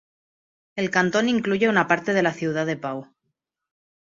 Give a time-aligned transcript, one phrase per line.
[0.75, 3.13] El cantón incluye una parte de la ciudad de Pau.